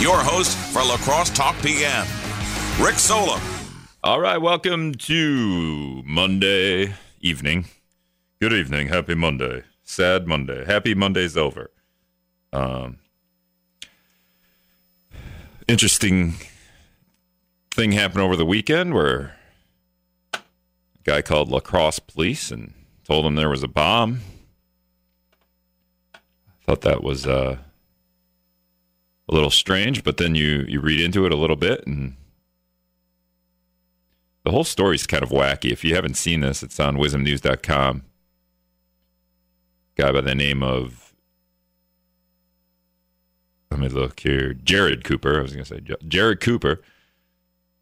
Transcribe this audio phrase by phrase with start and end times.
[0.00, 2.06] your host for La Crosse Talk PM,
[2.80, 3.40] Rick Solem.
[4.04, 7.64] All right, welcome to Monday evening.
[8.40, 8.88] Good evening.
[8.88, 9.64] Happy Monday.
[9.82, 10.64] Sad Monday.
[10.64, 11.72] Happy Monday's over.
[12.52, 12.98] Um,
[15.66, 16.34] interesting
[17.72, 19.34] thing happened over the weekend where
[20.32, 20.38] a
[21.02, 22.72] guy called La Crosse police and
[23.02, 24.20] told them there was a bomb.
[26.14, 26.18] I
[26.64, 27.58] thought that was uh,
[29.28, 32.16] a little strange, but then you you read into it a little bit and
[34.44, 35.70] the whole story's kind of wacky.
[35.70, 38.02] If you haven't seen this, it's on wizmnews.com.
[39.96, 41.12] Guy by the name of
[43.70, 44.54] let me look here.
[44.54, 45.38] Jared Cooper.
[45.38, 46.80] I was going to say Jared Cooper.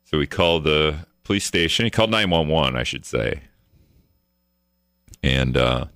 [0.04, 1.84] So he called the police station.
[1.84, 3.42] He called 911, I should say.
[5.22, 5.86] And uh,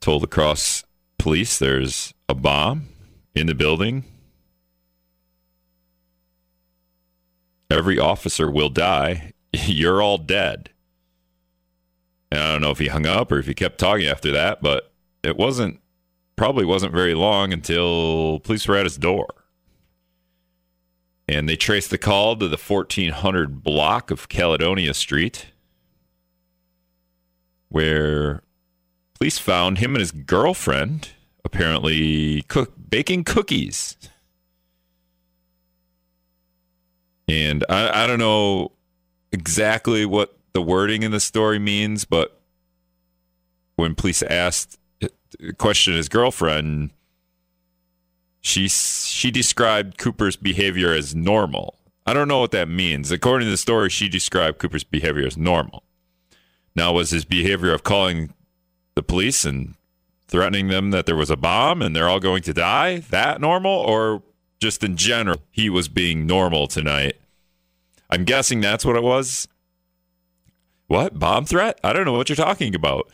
[0.00, 0.84] told the cross
[1.16, 2.88] police there's a bomb
[3.34, 4.04] in the building.
[7.70, 9.32] Every officer will die.
[9.52, 10.70] You're all dead.
[12.30, 14.62] And I don't know if he hung up or if he kept talking after that,
[14.62, 15.80] but it wasn't
[16.36, 19.26] probably wasn't very long until police were at his door.
[21.26, 25.48] And they traced the call to the 1400 block of Caledonia Street,
[27.68, 28.42] where
[29.18, 31.10] police found him and his girlfriend
[31.44, 33.96] apparently cook baking cookies.
[37.28, 38.72] And I, I don't know
[39.32, 42.40] exactly what the wording in the story means, but
[43.76, 44.78] when police asked
[45.58, 46.90] questioned his girlfriend,
[48.40, 51.78] she she described Cooper's behavior as normal.
[52.06, 53.10] I don't know what that means.
[53.10, 55.82] According to the story, she described Cooper's behavior as normal.
[56.74, 58.32] Now, was his behavior of calling
[58.94, 59.74] the police and
[60.28, 63.72] threatening them that there was a bomb and they're all going to die that normal,
[63.72, 64.22] or
[64.60, 67.16] just in general he was being normal tonight?
[68.10, 69.48] I'm guessing that's what it was.
[70.86, 71.78] What bomb threat?
[71.84, 73.10] I don't know what you're talking about.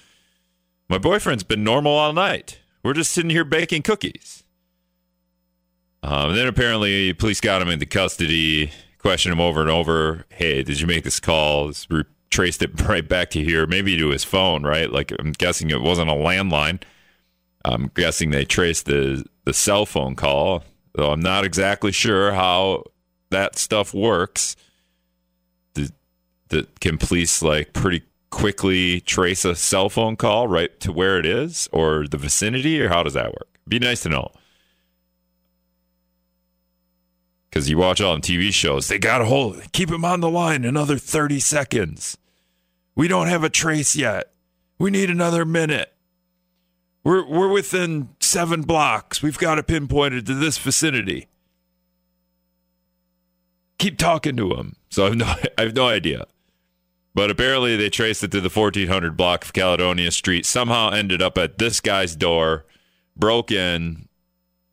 [0.89, 2.61] My boyfriend's been normal all night.
[2.83, 4.45] We're just sitting here baking cookies.
[6.03, 10.27] Um, then apparently, police got him into custody, questioned him over and over.
[10.29, 11.73] Hey, did you make this call?
[11.89, 14.93] Re- traced it right back to here, maybe to his phone, right?
[14.93, 16.83] Like I'm guessing it wasn't a landline.
[17.65, 20.65] I'm guessing they traced the the cell phone call.
[20.95, 22.85] Though I'm not exactly sure how
[23.31, 24.57] that stuff works.
[25.75, 25.91] The,
[26.49, 31.27] the can police like pretty quickly trace a cell phone call right to where it
[31.27, 33.49] is or the vicinity, or how does that work?
[33.67, 34.31] Be nice to know.
[37.49, 40.29] Because you watch all them TV shows, they got to hold, keep him on the
[40.29, 42.19] line another 30 seconds.
[42.97, 44.33] We don't have a trace yet.
[44.79, 45.94] We need another minute.
[47.05, 49.23] We're, we're within seven blocks.
[49.23, 51.29] We've got it pinpointed to this vicinity.
[53.79, 54.77] Keep talking to him.
[54.89, 55.27] So I have no,
[55.59, 56.27] I have no idea.
[57.15, 60.45] But apparently, they traced it to the 1400 block of Caledonia Street.
[60.45, 62.65] Somehow ended up at this guy's door,
[63.17, 64.09] broke in,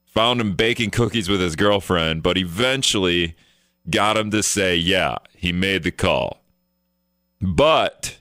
[0.06, 3.36] found him baking cookies with his girlfriend, but eventually
[3.90, 6.42] got him to say, yeah, he made the call.
[7.40, 8.18] But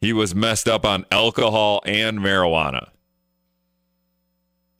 [0.00, 2.88] he was messed up on alcohol and marijuana.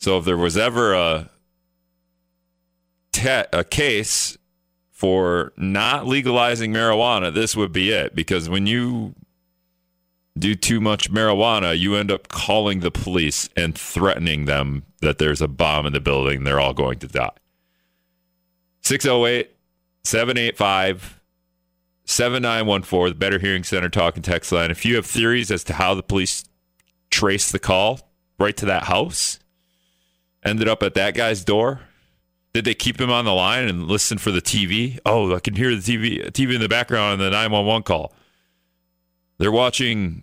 [0.04, 1.30] So if there was ever a
[3.12, 4.36] te- a case
[4.90, 8.14] for not legalizing marijuana, this would be it.
[8.14, 9.14] Because when you
[10.38, 15.40] do too much marijuana, you end up calling the police and threatening them that there's
[15.40, 16.44] a bomb in the building.
[16.44, 17.32] They're all going to die.
[18.82, 19.56] 608
[20.02, 21.18] 785
[22.04, 24.70] 7914, the Better Hearing Center talking text line.
[24.70, 26.44] If you have theories as to how the police
[27.08, 28.00] traced the call
[28.38, 29.38] right to that house,
[30.44, 31.80] ended up at that guy's door,
[32.52, 34.98] did they keep him on the line and listen for the TV?
[35.04, 38.12] Oh, I can hear the TV TV in the background on the 911 call.
[39.38, 40.22] They're watching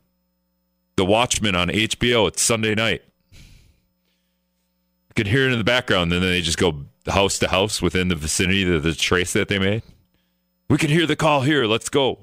[0.95, 2.27] The Watchmen on HBO.
[2.29, 3.03] It's Sunday night.
[3.33, 7.81] You could hear it in the background, and then they just go house to house
[7.81, 9.83] within the vicinity of the trace that they made.
[10.69, 11.65] We can hear the call here.
[11.65, 12.19] Let's go.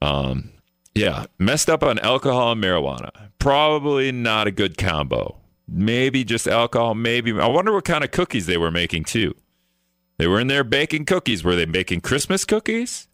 [0.00, 0.50] Um,
[0.94, 3.10] yeah, messed up on alcohol and marijuana.
[3.38, 5.36] Probably not a good combo.
[5.66, 7.38] Maybe just alcohol, maybe.
[7.38, 9.34] I wonder what kind of cookies they were making too.
[10.18, 11.44] They were in there baking cookies.
[11.44, 13.08] Were they making Christmas cookies?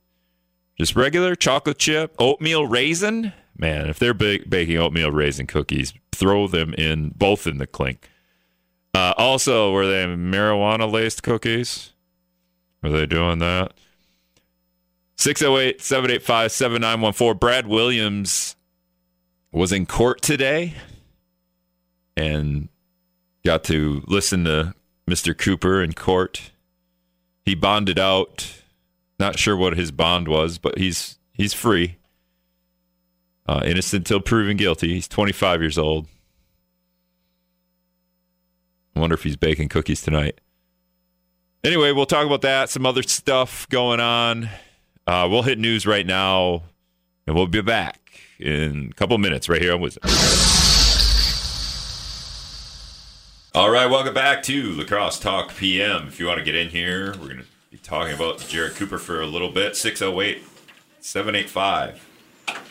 [0.78, 3.32] Just regular chocolate chip, oatmeal raisin?
[3.56, 8.11] Man, if they're ba- baking oatmeal raisin cookies, throw them in both in the clink.
[8.94, 11.93] Uh, also, were they marijuana laced cookies?
[12.82, 13.72] Were they doing that?
[15.16, 17.38] 608 785 7914.
[17.38, 18.56] Brad Williams
[19.50, 20.74] was in court today
[22.16, 22.68] and
[23.44, 24.74] got to listen to
[25.08, 25.36] Mr.
[25.36, 26.50] Cooper in court.
[27.44, 28.62] He bonded out.
[29.18, 31.96] Not sure what his bond was, but he's he's free.
[33.46, 34.94] Uh, innocent until proven guilty.
[34.94, 36.08] He's 25 years old.
[38.94, 40.40] I wonder if he's baking cookies tonight.
[41.62, 42.69] Anyway, we'll talk about that.
[42.69, 44.50] Some other stuff going on.
[45.06, 46.62] Uh, we'll hit news right now,
[47.26, 50.03] and we'll be back in a couple minutes right here on WIZM.
[53.55, 56.08] All right, welcome back to La Crosse Talk PM.
[56.08, 58.99] If you want to get in here, we're going to be talking about Jared Cooper
[58.99, 59.76] for a little bit.
[59.76, 60.43] 608
[61.00, 62.06] 785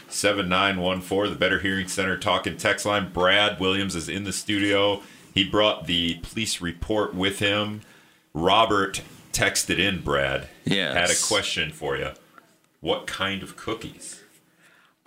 [0.09, 3.11] 7914, the Better Hearing Center talking text line.
[3.11, 5.01] Brad Williams is in the studio.
[5.33, 7.81] He brought the police report with him.
[8.33, 9.01] Robert
[9.31, 10.49] texted in, Brad.
[10.65, 10.95] Yes.
[10.95, 12.11] Had a question for you.
[12.85, 14.21] What kind of cookies?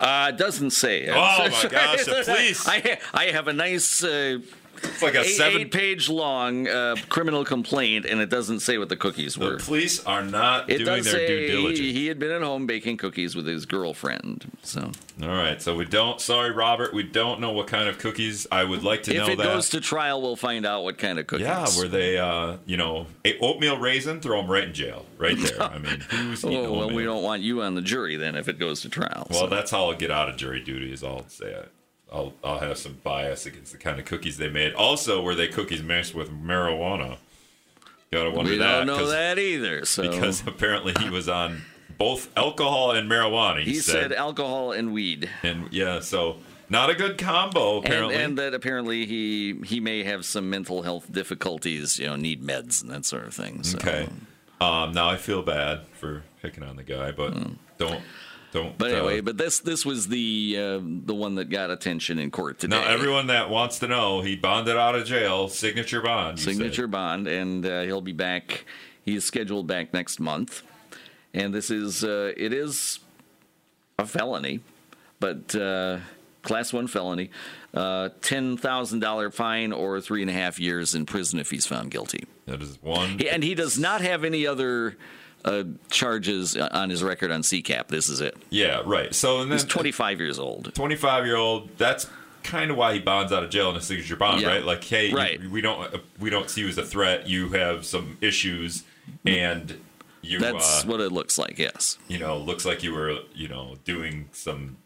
[0.01, 1.07] Uh, it doesn't say.
[1.07, 1.13] Oh,
[1.49, 2.67] my gosh, police.
[2.67, 4.39] I, I have a nice uh,
[4.81, 8.95] It's like a eight, seven-page long uh, criminal complaint, and it doesn't say what the
[8.95, 9.57] cookies the were.
[9.57, 11.79] police are not It doing their due diligence.
[11.79, 14.49] he had been at home baking cookies with his girlfriend.
[14.63, 16.21] So All right, so we don't.
[16.21, 16.93] Sorry, Robert.
[16.93, 18.47] We don't know what kind of cookies.
[18.51, 19.43] I would like to if know it that.
[19.43, 21.45] goes to trial, we'll find out what kind of cookies.
[21.47, 23.07] yeah, were they, uh, you know,
[23.41, 24.21] oatmeal raisin?
[24.21, 25.61] Throw them right in jail, right there.
[25.61, 26.95] I mean, who's eating Oh, well, oatmeal?
[26.95, 29.27] we don't want you on the jury then if it goes to trial.
[29.29, 29.47] Well, so.
[29.47, 30.93] that's how I'll get out of jury duty.
[30.93, 31.53] Is I'll say
[32.11, 34.73] I'll I'll have some bias against the kind of cookies they made.
[34.73, 37.17] Also, were they cookies mixed with marijuana?
[38.11, 39.85] Gotta wonder we that don't know that either.
[39.85, 41.61] So because apparently he was on
[41.97, 43.59] both alcohol and marijuana.
[43.61, 45.29] He, he said alcohol and weed.
[45.43, 46.37] and yeah, so
[46.69, 48.15] not a good combo And, apparently.
[48.15, 52.81] and that apparently he he may have some mental health difficulties, you know, need meds
[52.81, 53.63] and that sort of thing.
[53.63, 53.77] So.
[53.77, 54.07] okay.
[54.61, 57.33] Um, now I feel bad for picking on the guy, but
[57.77, 58.01] don't
[58.51, 58.77] don't.
[58.77, 62.31] But anyway, uh, but this this was the uh, the one that got attention in
[62.31, 62.79] court today.
[62.79, 66.39] now everyone that wants to know, he bonded out of jail, signature bond.
[66.39, 66.53] you said.
[66.53, 68.65] signature bond, and uh, he'll be back.
[69.03, 70.61] He is scheduled back next month,
[71.33, 72.99] and this is uh, it is
[73.97, 74.61] a felony,
[75.19, 75.99] but uh,
[76.43, 77.31] class one felony,
[77.73, 81.65] uh, ten thousand dollar fine or three and a half years in prison if he's
[81.65, 82.23] found guilty.
[82.45, 83.19] That is one.
[83.19, 84.97] He- and he does not have any other
[85.45, 87.87] uh, charges on his record on CCAP.
[87.87, 88.35] This is it.
[88.49, 89.13] Yeah, right.
[89.15, 90.73] So and then He's 25 years old.
[90.75, 91.69] 25 year old.
[91.77, 92.07] That's
[92.43, 94.47] kind of why he bonds out of jail in a signature bond, Yeah.
[94.49, 94.63] right?
[94.65, 95.41] Like, hey, you- Right.
[95.49, 97.27] we don't we don't see you as a threat.
[97.27, 98.83] You have some issues,
[99.25, 99.79] and
[100.21, 101.57] you That's uh, what it looks like.
[101.57, 101.97] Yes.
[102.07, 104.77] you know looks like you were you know doing some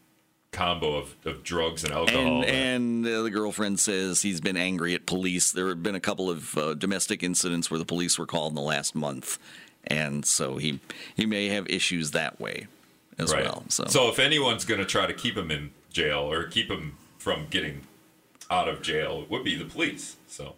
[0.52, 2.42] combo of, of drugs and alcohol.
[2.44, 5.50] And, and uh, the girlfriend says he's been angry at police.
[5.50, 8.54] There have been a couple of uh, domestic incidents where the police were called in
[8.54, 9.36] the last month,
[9.86, 10.80] and so he
[11.14, 12.66] he may have issues that way
[13.18, 13.44] as right.
[13.44, 13.64] well.
[13.68, 16.96] So, so if anyone's going to try to keep him in jail or keep him
[17.18, 17.82] from getting
[18.50, 20.16] out of jail, it would be the police.
[20.28, 20.54] So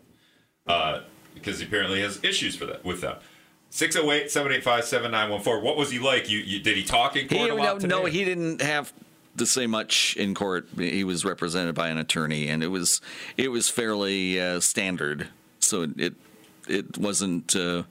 [0.66, 1.00] uh,
[1.34, 3.16] because he apparently has issues for that with them.
[3.72, 5.62] 608-785-7914.
[5.62, 6.30] What was he like?
[6.30, 7.88] You, you did he talk in he, court a no, lot today?
[7.88, 8.92] no, he didn't have
[9.36, 10.66] to say much in court.
[10.76, 13.00] He was represented by an attorney, and it was
[13.36, 15.28] it was fairly uh, standard.
[15.60, 16.14] So it it,
[16.68, 17.84] it wasn't uh,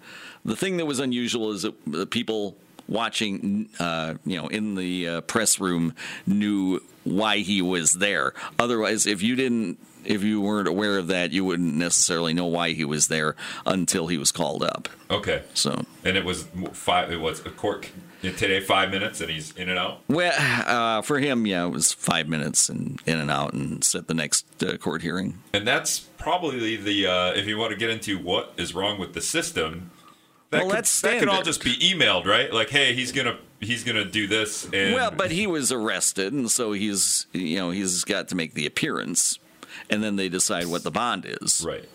[0.44, 2.58] the thing that was unusual is that the people
[2.88, 5.94] watching, uh, you know, in the uh, press room
[6.28, 8.34] knew why he was there.
[8.60, 9.80] Otherwise, if you didn't.
[10.06, 14.08] If you weren't aware of that, you wouldn't necessarily know why he was there until
[14.08, 14.88] he was called up.
[15.10, 15.44] Okay.
[15.54, 17.12] So, And it was five.
[17.12, 17.90] It was a court
[18.22, 20.02] today, five minutes, and he's in and out.
[20.08, 20.34] Well,
[20.68, 24.14] uh, for him, yeah, it was five minutes and in and out, and set the
[24.14, 25.40] next uh, court hearing.
[25.54, 29.14] And that's probably the uh, if you want to get into what is wrong with
[29.14, 29.92] the system.
[30.52, 32.52] That Well, could, that's that could all just be emailed, right?
[32.54, 34.66] Like, hey, he's gonna he's gonna do this.
[34.72, 38.54] And Well, but he was arrested, and so he's you know he's got to make
[38.54, 39.40] the appearance,
[39.90, 41.64] and then they decide what the bond is.
[41.66, 41.88] right.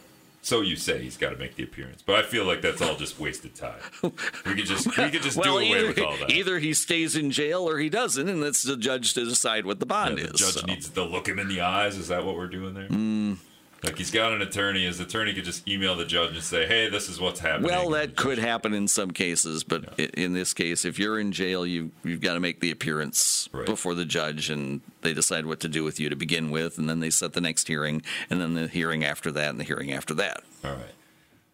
[0.43, 2.97] So you say he's got to make the appearance, but I feel like that's all
[2.97, 3.79] just wasted time.
[4.03, 6.31] We could just we could just well, do away either, with all that.
[6.31, 9.81] either he stays in jail or he doesn't, and it's the judge to decide what
[9.81, 10.41] the Yeah, bond the is.
[10.41, 10.67] judge so.
[10.67, 11.99] needs to look him in the eyes.
[11.99, 12.89] Is that what we're doing there?
[12.89, 13.37] Mm.
[13.83, 14.85] Like he's got an attorney.
[14.85, 17.89] His attorney could just email the judge and say, "Hey, this is what's happening." Well,
[17.91, 21.65] that could happen in some cases, but i in this case, if you're in jail,
[21.67, 23.65] you you've got to make the appearance Right.
[23.65, 26.91] before the judge, and they decide what to do with you to begin with, and
[26.91, 29.93] then they set the next hearing, and then the hearing after that, and the hearing
[29.93, 30.43] after that.
[30.63, 30.95] All right.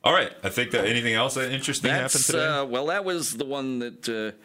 [0.02, 0.33] All right.
[0.42, 2.45] I think that anything else that interesting happened today?
[2.47, 4.37] uh, well, that was the one that uh,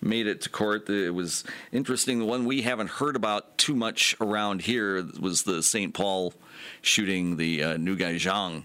[0.00, 0.88] made it to court.
[0.88, 2.18] It was interesting.
[2.20, 5.94] The one we haven't heard about too much around here was the St.
[5.94, 6.34] Paul
[6.82, 8.64] shooting, the uh, New Guy Zhang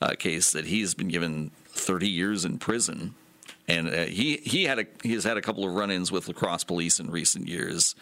[0.00, 3.14] uh, case that he's been given 30 years in prison.
[3.68, 6.34] And uh, he he had a he has had a couple of run-ins with La
[6.34, 7.96] Crosse police in recent years,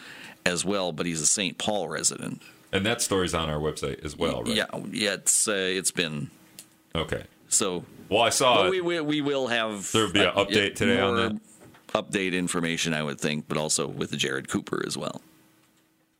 [0.44, 0.92] as well.
[0.92, 1.56] But he's a St.
[1.56, 2.42] Paul resident.
[2.70, 4.54] And that story's on our website as well, right?
[4.56, 6.30] Yeah, yeah, it's uh, it's been
[6.94, 7.24] Okay.
[7.48, 7.84] so.
[8.10, 8.70] Well, I saw it.
[8.70, 11.40] we, we we will have There'll be an uh, update today on that?
[11.94, 15.22] Update information, I would think, but also with Jared Cooper as well.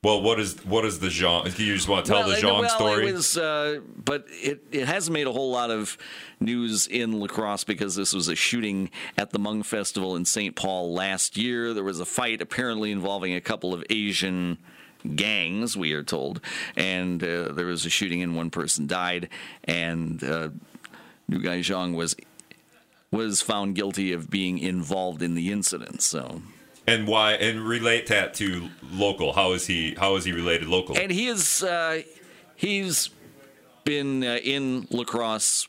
[0.05, 1.45] well, what is what is the Jean?
[1.47, 3.09] You just want to tell well, the Jean well, story?
[3.09, 5.99] It was, uh, but it, it hasn't made a whole lot of
[6.39, 10.55] news in La Crosse because this was a shooting at the Hmong Festival in St.
[10.55, 11.75] Paul last year.
[11.75, 14.59] There was a fight apparently involving a couple of Asian
[15.15, 16.41] gangs, we are told,
[16.77, 19.29] and uh, there was a shooting and one person died.
[19.65, 20.51] And uh,
[21.29, 22.15] New Guy Zhang was
[23.15, 26.03] was found guilty of being involved in the incident.
[26.03, 26.43] So.
[26.87, 27.35] and why?
[27.35, 29.33] And relate that to local.
[29.33, 29.95] How is he?
[29.95, 30.99] How is he related local?
[30.99, 32.03] and he is uh,
[32.57, 33.11] he's
[33.85, 35.69] been uh, in La Crosse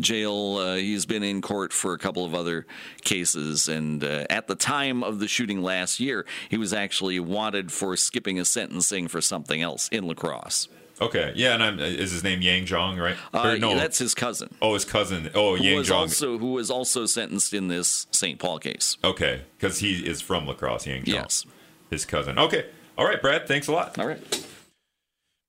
[0.00, 2.66] jail uh, he's been in court for a couple of other
[3.04, 7.70] cases and uh, at the time of the shooting last year he was actually wanted
[7.70, 10.66] for skipping a sentencing for something else in La Crosse
[11.00, 11.32] okay.
[11.36, 11.54] Yeah.
[11.54, 13.16] And I'm, is his name Yang Zhang, right?
[13.34, 13.74] uh, Or no.
[13.76, 15.30] that's his cousin oh, his cousin.
[15.34, 15.94] Oh, who Yang was Zhang.
[15.96, 18.38] also who was also sentenced in this St.
[18.38, 20.86] Paul case okay, because he is from La Crosse.
[20.86, 21.08] Yang Zhang.
[21.14, 21.46] yes
[21.90, 22.38] His cousin.
[22.38, 22.66] Okay.
[22.98, 23.46] All right, Brad.
[23.48, 23.98] Thanks a lot.
[23.98, 24.46] all right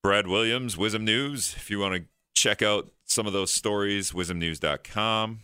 [0.01, 1.53] Brad Williams, WIZM News.
[1.55, 2.03] If you want to
[2.35, 5.39] check out some of those stories, wizmnews.com.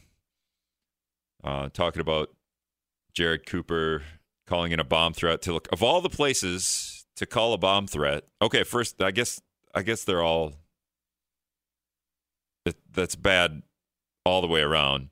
[1.41, 2.29] Uh, talking about
[3.13, 4.03] Jared Cooper
[4.45, 7.87] calling in a bomb threat to look of all the places to call a bomb
[7.87, 8.23] threat.
[8.41, 9.39] Okay, first, I guess
[9.73, 10.53] I guess they're all
[12.65, 13.63] that, that's bad
[14.25, 15.09] all the way around.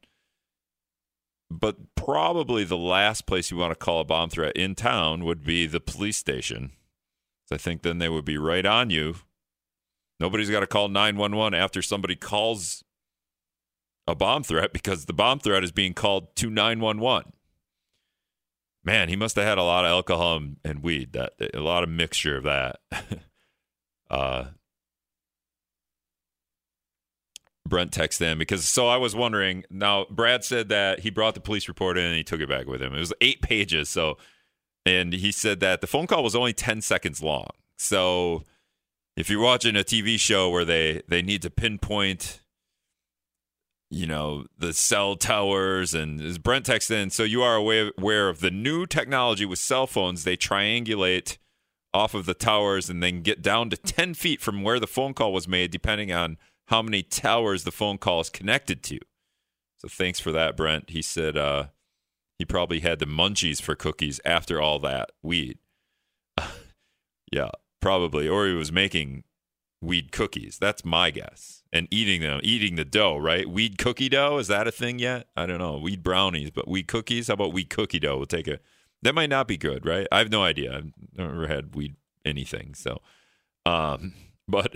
[1.50, 5.44] But probably the last place you want to call a bomb threat in town would
[5.44, 6.72] be the police station.
[7.52, 9.16] I think then they would be right on you.
[10.20, 12.84] Nobody's got to call 911 after somebody calls
[14.08, 17.32] a bomb threat because the bomb threat is being called to 911.
[18.84, 21.14] Man, he must have had a lot of alcohol and, and weed.
[21.14, 22.80] That a lot of mixture of that.
[24.10, 24.46] uh,
[27.68, 29.66] Brent texted in because so I was wondering.
[29.70, 32.68] Now Brad said that he brought the police report in and he took it back
[32.68, 32.94] with him.
[32.94, 33.90] It was eight pages.
[33.90, 34.18] So,
[34.86, 37.50] and he said that the phone call was only ten seconds long.
[37.78, 38.44] So,
[39.16, 42.42] if you're watching a TV show where they they need to pinpoint,
[43.90, 48.40] you know, the cell towers and Brent texted in, so you are aware, aware of
[48.40, 50.24] the new technology with cell phones.
[50.24, 51.38] They triangulate
[51.94, 55.14] off of the towers and then get down to ten feet from where the phone
[55.14, 59.00] call was made, depending on how many towers the phone call is connected to.
[59.78, 60.90] So thanks for that, Brent.
[60.90, 61.68] He said uh,
[62.38, 65.60] he probably had the munchies for cookies after all that weed.
[67.32, 67.50] yeah,
[67.82, 68.28] probably.
[68.28, 69.24] Or he was making
[69.82, 70.58] weed cookies.
[70.60, 71.64] That's my guess.
[71.72, 73.48] And eating them, eating the dough, right?
[73.48, 75.28] Weed cookie dough, is that a thing yet?
[75.36, 75.78] I don't know.
[75.78, 77.28] Weed brownies, but weed cookies?
[77.28, 78.18] How about weed cookie dough?
[78.18, 78.60] We'll take a
[79.08, 80.06] that might not be good, right?
[80.12, 80.76] I have no idea.
[80.76, 81.96] I've never had weed
[82.26, 82.74] anything.
[82.74, 83.00] So
[83.66, 84.14] um
[84.48, 84.74] but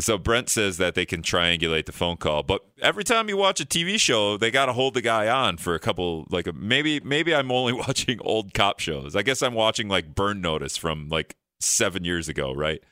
[0.00, 3.60] so Brent says that they can triangulate the phone call, but every time you watch
[3.60, 6.26] a TV show, they got to hold the guy on for a couple.
[6.30, 9.16] Like maybe maybe I'm only watching old cop shows.
[9.16, 12.82] I guess I'm watching like Burn Notice from like seven years ago, right?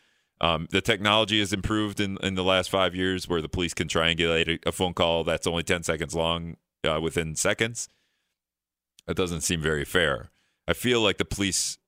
[0.41, 3.89] Um, the technology has improved in in the last five years, where the police can
[3.89, 7.89] triangulate a, phone call that's only ten seconds long uh, within seconds.
[9.07, 10.31] That doesn't seem very fair.
[10.69, 11.79] I feel like the police,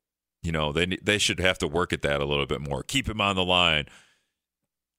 [0.42, 2.82] you know, they they should have to work at that a little bit more.
[2.82, 3.86] Keep him on the line.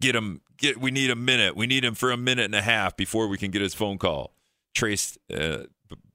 [0.01, 1.55] Get him get we need a minute.
[1.55, 3.97] We need him for a minute and a half before we can get his phone
[3.97, 4.33] call.
[4.73, 5.63] Traced uh,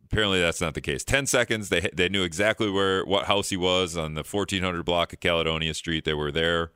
[0.04, 1.04] apparently that's not the case.
[1.04, 5.12] 10 seconds they they knew exactly where what house he was on the 1400 block
[5.12, 6.04] of caledonia street.
[6.04, 6.73] They were there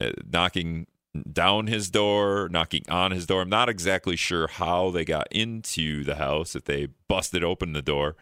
[0.00, 0.86] uh, knocking
[1.32, 6.04] down his door knocking on his door i'm not exactly sure how they got into
[6.04, 8.14] the house if they busted open the door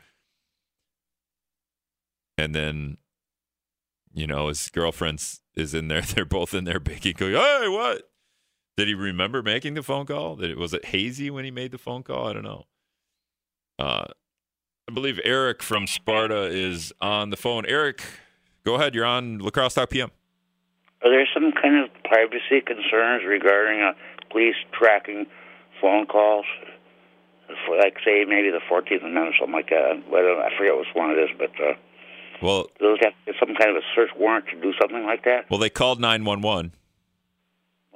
[2.38, 2.96] and then
[4.14, 6.00] you know his girlfriend's is in there.
[6.14, 7.36] They're both in there baking cookies.
[7.36, 8.10] Hey, what?
[8.76, 10.36] Did he remember making the phone call?
[10.36, 12.28] Did it, was it hazy when he made the phone call?
[12.28, 12.64] I don't know.
[13.78, 14.06] Uh,
[14.88, 17.66] I believe Eric from Sparta is on the phone.
[17.66, 18.02] Eric,
[18.64, 18.94] go ahead.
[18.94, 20.10] You're on La Crosse Talk PM.
[21.02, 23.92] Are there some kind of privacy concerns regarding uh,
[24.30, 25.26] police tracking
[25.80, 26.44] phone calls?
[27.66, 29.84] For, like, say, maybe the 14th Amendment or something like that.
[29.84, 31.74] I, don't, I forget which one it is, but uh,
[32.42, 35.48] Well, those have some kind of a search warrant to do something like that?
[35.50, 36.72] well, they called 911.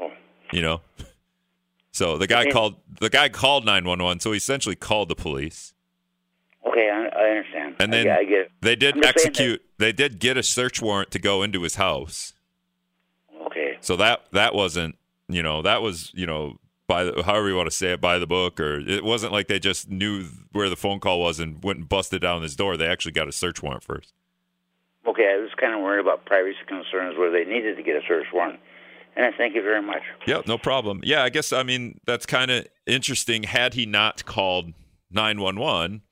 [0.01, 0.11] Oh,
[0.53, 0.81] You know,
[1.93, 2.51] so the guy Okay.
[2.51, 4.21] called the guy called 911.
[4.21, 5.75] So he essentially called the police.
[6.67, 7.77] okay, I, I understand.
[7.79, 8.53] And then I, get it.
[8.63, 9.63] They did I'm just saying execute.
[9.79, 12.33] They did get a search warrant to go into his house.
[13.83, 14.97] So that that wasn't,
[15.29, 18.19] you know, that was, you know, by the, however you want to say it, by
[18.19, 21.63] the book, or it wasn't like they just knew where the phone call was and
[21.63, 22.77] went and busted down this door.
[22.77, 24.15] They actually got a search warrant first.
[25.07, 28.03] Okay, I was kind of worried about privacy concerns where they needed to get a
[28.07, 28.61] search warrant.
[29.17, 30.03] And I thank you very much.
[30.27, 31.01] Yep, no problem.
[31.05, 33.43] Yeah, I guess I mean that's kind of interesting.
[33.43, 34.73] Had he not called
[35.11, 36.03] nine one one,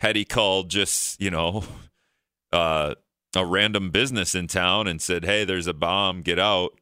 [0.00, 1.64] had he called just you know
[2.52, 2.94] uh,
[3.38, 6.78] a random business in town and said, "Hey, there's a bomb, get out."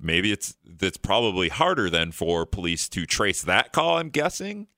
[0.00, 3.98] Maybe it's that's probably harder than for police to trace that call.
[3.98, 4.68] I'm guessing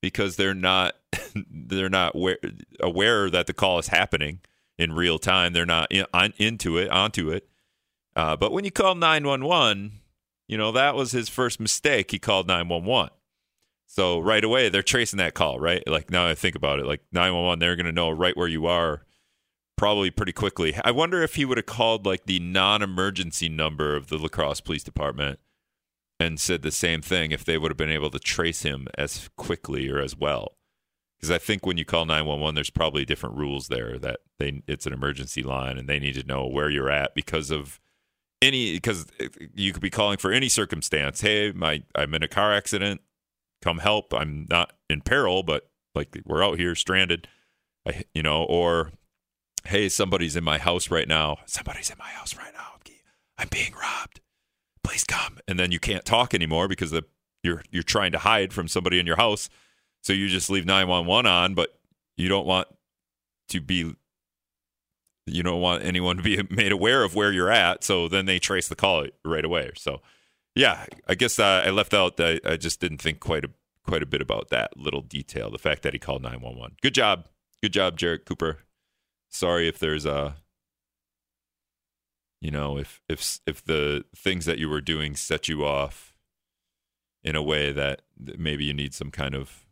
[0.00, 0.94] because they're not
[1.50, 2.38] they're not aware,
[2.80, 4.40] aware that the call is happening
[4.78, 5.52] in real time.
[5.52, 7.48] They're not in, on, into it, onto it.
[8.16, 10.00] Uh, but when you call 911,
[10.46, 12.10] you know, that was his first mistake.
[12.10, 13.10] He called 911.
[13.86, 15.86] So right away, they're tracing that call, right?
[15.86, 18.66] Like now I think about it, like 911, they're going to know right where you
[18.66, 19.04] are
[19.78, 20.74] probably pretty quickly.
[20.84, 24.28] I wonder if he would have called like the non emergency number of the La
[24.28, 25.38] Crosse Police Department
[26.20, 29.30] and said the same thing if they would have been able to trace him as
[29.36, 30.56] quickly or as well.
[31.18, 34.86] Because I think when you call 911, there's probably different rules there that they it's
[34.86, 37.80] an emergency line and they need to know where you're at because of
[38.42, 39.06] any because
[39.54, 41.20] you could be calling for any circumstance.
[41.20, 43.00] Hey, my I'm in a car accident.
[43.62, 44.14] Come help.
[44.14, 47.26] I'm not in peril, but like we're out here stranded.
[47.86, 48.92] I, you know, or
[49.68, 51.38] hey, somebody's in my house right now.
[51.46, 52.68] Somebody's in my house right now.
[53.38, 54.20] I'm being robbed.
[54.82, 55.38] Please come.
[55.46, 57.04] And then you can't talk anymore because the,
[57.42, 59.48] you're you're trying to hide from somebody in your house.
[60.02, 61.78] So you just leave 911 on, but
[62.16, 62.68] you don't want
[63.50, 63.94] to be
[65.26, 67.84] you don't want anyone to be made aware of where you're at.
[67.84, 69.70] So then they trace the call right away.
[69.76, 70.00] So
[70.54, 72.18] yeah, I guess uh, I left out.
[72.18, 73.50] I, I just didn't think quite a
[73.84, 75.50] quite a bit about that little detail.
[75.50, 76.76] The fact that he called 911.
[76.82, 77.26] Good job,
[77.62, 78.58] good job, Jared Cooper.
[79.38, 80.34] Sorry if there's a
[82.40, 86.12] you know if if if the things that you were doing set you off
[87.22, 89.64] in a way that maybe you need some kind of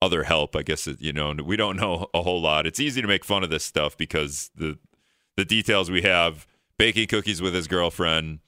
[0.00, 0.56] other help.
[0.56, 2.66] I guess you know we don't know a whole lot.
[2.66, 4.78] It's easy to make fun of this stuff because the
[5.36, 6.46] the details we have
[6.78, 8.38] baking cookies with his girlfriend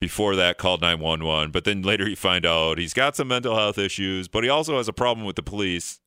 [0.00, 3.78] before that called 911 but then later you find out he's got some mental health
[3.78, 6.00] issues but he also has a problem with the police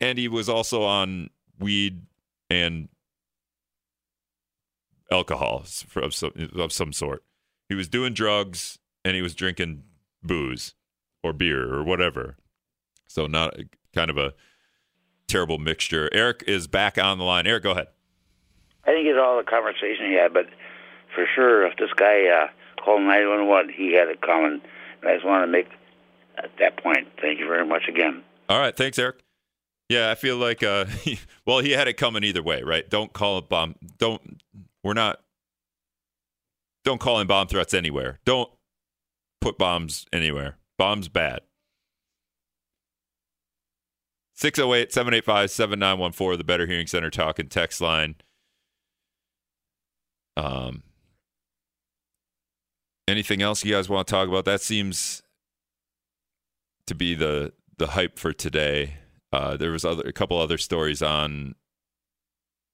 [0.00, 2.02] and he was also on weed
[2.52, 2.88] and
[5.10, 5.64] alcohol
[5.96, 7.22] of some, of some sort
[7.68, 9.82] he was doing drugs and he was drinking
[10.22, 10.74] booze
[11.22, 12.36] or beer or whatever
[13.06, 13.54] so not
[13.94, 14.32] kind of a
[15.32, 16.10] terrible mixture.
[16.12, 17.46] Eric is back on the line.
[17.46, 17.88] Eric, go ahead.
[18.84, 20.46] I think it's all the conversation he had, but
[21.14, 22.48] for sure, if this guy uh,
[22.82, 24.60] called 911, he had it coming.
[25.00, 25.68] And I just want to make
[26.36, 27.08] at that point.
[27.20, 28.22] Thank you very much again.
[28.48, 29.22] All right, thanks, Eric.
[29.92, 30.86] Yeah, I feel like, uh,
[31.46, 32.88] well, he had it coming either way, right?
[32.88, 33.74] Don't call it bomb.
[33.98, 34.40] Don't.
[34.82, 35.20] We're not.
[36.82, 38.18] Don't call in bomb threats anywhere.
[38.24, 38.50] Don't
[39.42, 40.56] put bombs anywhere.
[40.78, 41.42] Bombs bad.
[44.34, 48.14] 608 785 7914, the Better Hearing Center talk and text line.
[50.38, 50.82] Um,
[53.06, 54.46] anything else you guys want to talk about?
[54.46, 55.22] That seems
[56.86, 59.01] to be the the hype for today.
[59.32, 61.54] Uh, there was other a couple other stories on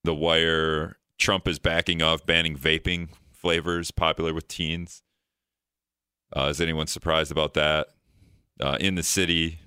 [0.04, 0.96] the wire.
[1.18, 5.02] Trump is backing off banning vaping flavors popular with teens.
[6.36, 7.88] Uh, is anyone surprised about that?
[8.60, 9.60] Uh, in the city,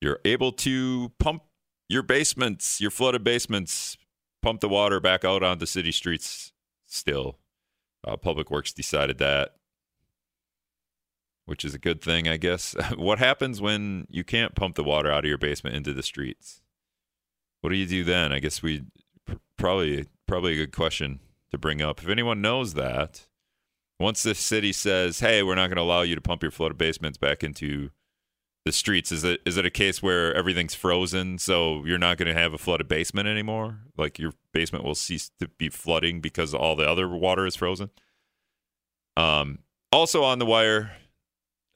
[0.00, 1.42] you're able to pump
[1.88, 3.96] your basements, your flooded basements,
[4.42, 6.52] pump the water back out onto city streets
[6.86, 7.38] still.
[8.06, 9.56] Uh, Public Works decided that,
[11.52, 12.74] which is a good thing, I guess.
[12.96, 16.62] what happens when you can't pump the water out of your basement into the streets?
[17.60, 18.32] What do you do then?
[18.32, 18.84] I guess we
[19.58, 22.02] probably probably a good question to bring up.
[22.02, 23.26] If anyone knows that,
[24.00, 26.78] once the city says, "Hey, we're not going to allow you to pump your flooded
[26.78, 27.90] basements back into
[28.64, 32.32] the streets is it is it a case where everything's frozen so you're not going
[32.32, 36.54] to have a flooded basement anymore like your basement will cease to be flooding because
[36.54, 37.90] all the other water is frozen
[39.16, 39.58] um
[39.90, 40.92] also on the wire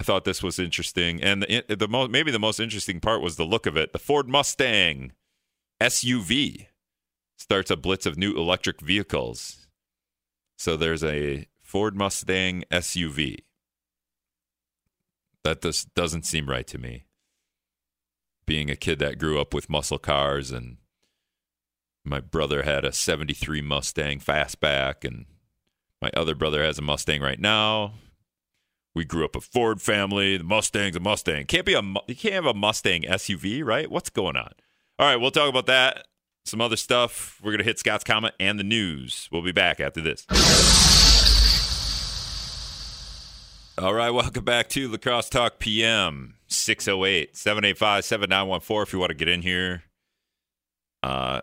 [0.01, 3.37] i thought this was interesting and the, the most maybe the most interesting part was
[3.37, 5.13] the look of it the ford mustang
[5.83, 6.67] suv
[7.37, 9.67] starts a blitz of new electric vehicles
[10.57, 13.37] so there's a ford mustang suv
[15.47, 17.05] that just doesn't seem right to me.
[18.47, 20.79] Being a kid that grew up with muscle cars, and
[22.05, 25.27] my brother had a 73 Mustang fastback, and
[26.03, 27.95] my other brother has a Mustang right now.
[28.97, 30.39] We grew up a Ford family.
[30.39, 31.45] The Mustang's a Mustang.
[31.45, 33.91] Can't be a you can't have a Mustang SUV, right?
[33.91, 34.53] What's going on?
[34.99, 36.07] All right, we'll talk about that.
[36.47, 37.39] Some other stuff.
[37.43, 39.29] We're gonna hit Scott's comment and the news.
[39.31, 40.25] We'll be back after this.
[43.77, 49.11] All right, welcome back to La Crosse Talk PM 608 785 7914 if you want
[49.11, 49.83] to get in here.
[51.03, 51.43] Uh,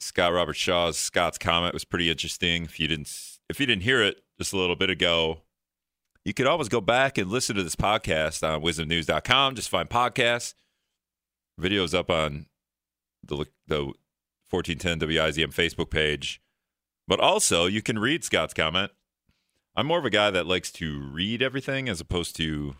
[0.00, 2.64] Scott Robert Shaw's Scott's comment was pretty interesting.
[2.64, 5.44] If you didn't if you didn't hear it just a little bit ago,
[6.24, 9.54] you could always go back and listen to this podcast on wizmnews.com.
[9.54, 10.54] Just find podcasts.
[11.60, 12.46] Videos up on
[13.24, 13.92] the the
[14.50, 16.40] 1410 WIZM Facebook page.
[17.06, 18.92] But also, you can read Scott's comment.
[19.74, 22.74] I'm more of a guy that likes to read everything as opposed to.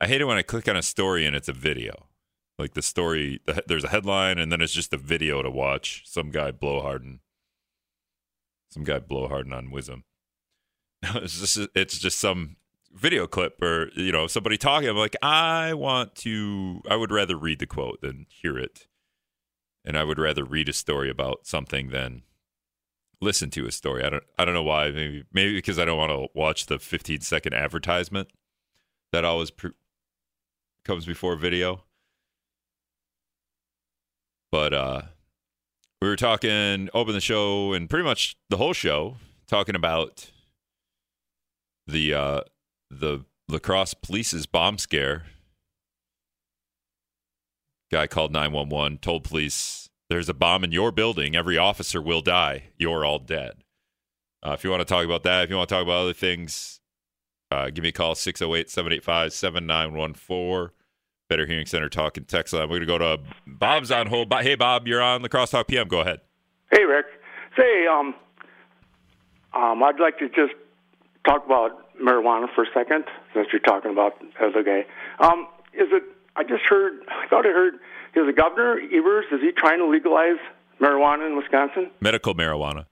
[0.00, 2.06] I hate it when I click on a story and it's a video.
[2.58, 6.02] Like the story, there's a headline and then it's just a video to watch.
[6.04, 7.20] Some guy blowharding.
[8.70, 10.02] Some guy blowharding on WIZM.
[11.02, 12.56] it's just it's just some
[12.92, 14.88] video clip or you know somebody talking.
[14.88, 16.80] I'm like, I want to.
[16.88, 18.86] I would rather read the quote than hear it,
[19.84, 22.22] and I would rather read a story about something than
[23.20, 24.04] listen to a story.
[24.04, 24.24] I don't.
[24.38, 24.90] I don't know why.
[24.90, 28.28] Maybe maybe because I don't want to watch the 15 second advertisement
[29.12, 29.72] that always pre-
[30.84, 31.84] comes before video.
[34.50, 35.02] But uh,
[36.00, 40.30] we were talking, open the show, and pretty much the whole show talking about
[41.86, 42.40] the uh,
[42.90, 45.24] the La Crosse police's bomb scare.
[47.92, 51.36] Guy called 911, told police, There's a bomb in your building.
[51.36, 52.64] Every officer will die.
[52.76, 53.62] You're all dead.
[54.44, 56.12] Uh, if you want to talk about that, if you want to talk about other
[56.12, 56.80] things,
[57.50, 60.72] uh, give me a call 608 785 7914.
[61.28, 62.68] Better Hearing Center talking text line.
[62.68, 64.32] We're going to go to Bob's on hold.
[64.32, 65.88] Hey, Bob, you're on La Crosse Talk PM.
[65.88, 66.20] Go ahead.
[66.70, 67.06] Hey, Rick.
[67.56, 68.14] Say, um,
[69.54, 70.52] um, I'd like to just
[71.26, 74.86] talk about marijuana for a second, since you're talking about the other guy.
[75.18, 76.02] Um, is it?
[76.36, 77.00] I just heard.
[77.08, 77.74] I thought I heard.
[78.14, 79.26] Is the governor Evers?
[79.32, 80.38] Is he trying to legalize
[80.80, 81.90] marijuana in Wisconsin?
[82.00, 82.86] Medical marijuana.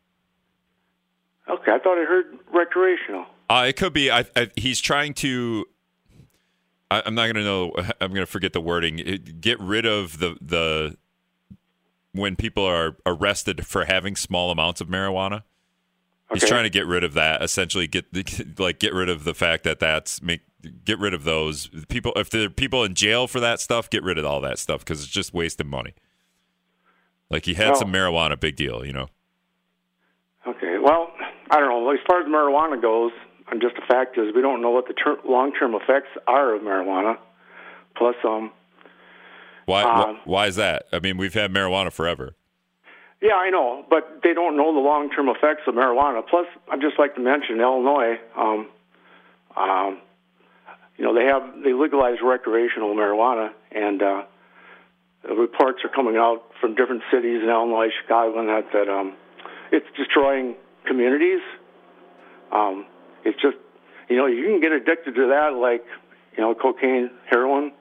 [1.49, 3.27] Okay, I thought I heard recreational.
[3.49, 4.11] Uh, it could be.
[4.11, 5.67] I, I, he's trying to.
[6.91, 7.73] I, am not going to know.
[8.01, 8.99] I'm going to forget the wording.
[8.99, 10.97] It, get rid of the the
[12.13, 15.43] when people are arrested for having small amounts of marijuana.
[16.33, 17.43] He's trying to get rid of that.
[17.43, 18.07] Essentially, get
[18.59, 20.41] like get rid of the fact that that's make
[20.85, 22.13] get rid of those people.
[22.17, 24.81] If there are people in jail for that stuff, get rid of all that stuff
[24.81, 25.95] because it's just wasting money.
[27.31, 29.09] Like he had Well- some marijuana, big deal, you know.
[30.47, 30.79] Okay.
[30.79, 31.11] Well,
[31.51, 31.91] I don't know.
[31.91, 33.13] As far as marijuana goes,
[33.51, 36.63] and just the fact is, we don't know what the ter- long-term effects are of
[36.63, 37.17] marijuana.
[37.97, 38.51] Plus, um,
[39.67, 39.83] Why?
[39.83, 40.85] Um, why is that?
[40.93, 42.35] I mean, we've had marijuana forever.
[43.25, 46.21] Yeah, I know, but they don't know the long-term effects of marijuana.
[46.29, 48.21] Plus, I'd just like to mention Illinois.
[48.37, 48.69] Um,
[49.57, 49.99] um,
[50.99, 54.23] you know, they have they legalized recreational marijuana, and uh,
[55.27, 59.17] the reports are coming out from different cities in Illinois, Chicago, and that that um,
[59.73, 61.41] it's destroying communities.
[62.53, 62.85] Um,
[63.25, 63.57] it's just,
[64.11, 65.87] you know, you can get addicted to that, like
[66.37, 67.73] you know, cocaine, heroin.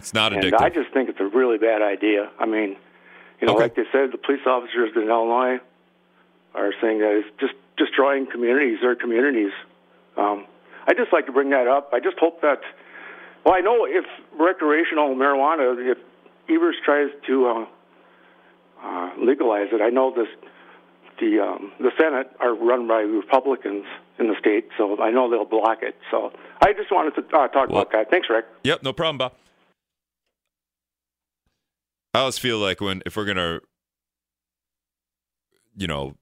[0.00, 0.60] It's not And addictive.
[0.60, 2.28] I just think it's a really bad idea.
[2.40, 2.76] I mean,
[3.40, 3.62] you know, Okay.
[3.64, 5.60] like they said, the police officers in Illinois
[6.54, 9.52] are saying that it's just destroying communities, their communities.
[10.16, 10.46] Um,
[10.86, 11.90] I just like to bring that up.
[11.92, 12.60] I just hope that,
[13.44, 14.04] well, I know if
[14.38, 15.98] recreational marijuana, if
[16.48, 17.66] Evers tries to uh,
[18.82, 20.28] uh, legalize it, I know this.
[21.20, 23.84] The um, the Senate are run by Republicans
[24.18, 25.94] in the state, so I know they'll block it.
[26.10, 28.10] So I just wanted to uh, talk Well- about that.
[28.10, 28.46] Thanks, Rick.
[28.64, 29.32] Yep, no problem, Bob.
[32.14, 33.60] I always feel like when if we're gonna,
[35.76, 36.16] you know,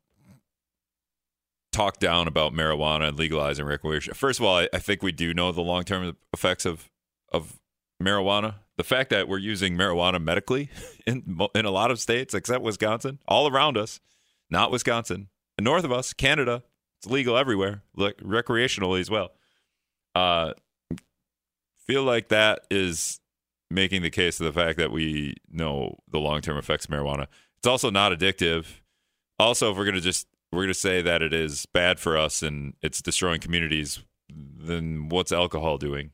[1.72, 4.14] talk down about marijuana and legalizing recreation.
[4.14, 6.90] First of all, I, I think we do know the long term effects of
[7.30, 7.58] of
[8.02, 8.56] marijuana.
[8.76, 10.70] The fact that we're using marijuana medically
[11.06, 14.00] in in a lot of states, except Wisconsin, all around us,
[14.50, 16.62] not Wisconsin, and north of us, Canada,
[16.98, 19.30] it's legal everywhere, like recreationally as well.
[20.14, 20.52] Uh,
[21.86, 23.20] feel like that is
[23.70, 27.26] making the case of the fact that we know the long term effects of marijuana.
[27.58, 28.66] It's also not addictive.
[29.38, 32.74] Also, if we're gonna just we're gonna say that it is bad for us and
[32.82, 34.00] it's destroying communities,
[34.30, 36.10] then what's alcohol doing?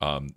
[0.00, 0.30] Um,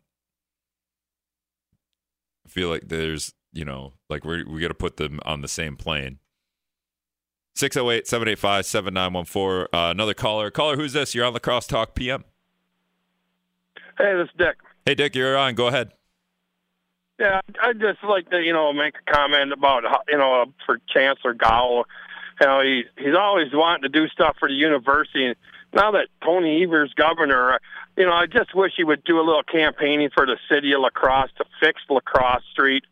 [2.45, 5.47] I feel like there's you know like we we got to put them on the
[5.47, 6.19] same plane.
[7.55, 9.67] 608 785 7914.
[9.73, 10.49] Uh, Another caller.
[10.49, 11.13] Caller, who's this?
[11.13, 12.23] You're on the Crosstalk PM.
[13.97, 14.55] Hey, this is Dick.
[14.85, 15.53] Hey, Dick, you're on.
[15.55, 15.91] Go ahead.
[17.21, 21.35] Yeah, I'd just like to, you know, make a comment about, you know, for Chancellor
[21.35, 21.83] Gowell.
[22.39, 25.27] You know, he, he's always wanting to do stuff for the university.
[25.27, 25.35] And
[25.71, 27.57] now that Tony Evers governor, uh,
[27.95, 30.81] you know, I just wish he would do a little campaigning for the city of
[30.81, 32.85] La Crosse to fix La Crosse Street.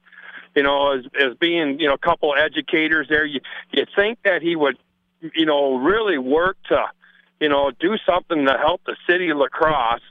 [0.55, 3.39] You know, as, as being, you know, a couple educators there, you,
[3.71, 4.77] you think that he would,
[5.33, 6.85] you know, really work to,
[7.39, 10.01] you know, do something to help the city of La Crosse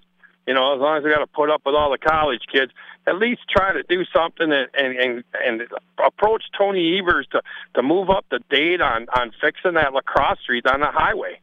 [0.48, 2.72] You know, as long as they got to put up with all the college kids,
[3.06, 5.68] at least try to do something and and and, and
[6.02, 7.42] approach Tony Evers to
[7.74, 11.38] to move up the date on on fixing that La Crosse Street on the highway.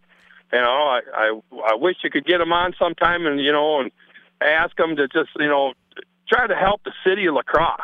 [0.51, 1.39] You know, I I,
[1.69, 3.91] I wish you could get him on sometime and you know and
[4.41, 5.73] ask him to just you know
[6.27, 7.81] try to help the city of La Crosse.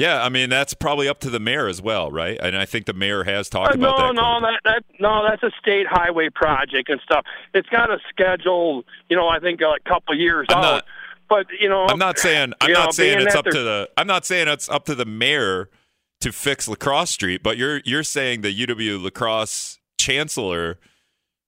[0.00, 2.38] Yeah, I mean that's probably up to the mayor as well, right?
[2.42, 4.14] And I think the mayor has talked Uh, about no, that.
[4.14, 7.24] no, that, that no, that's a state highway project and stuff.
[7.54, 9.28] It's got a schedule, you know.
[9.28, 10.62] I think a couple years I'm out.
[10.62, 10.84] not-
[11.28, 13.88] but you know, I'm not saying I'm you know, not saying it's up to the
[13.96, 15.70] I'm not saying it's up to the mayor
[16.22, 20.78] to fix La Crosse Street, but you're you're saying the UW La Crosse chancellor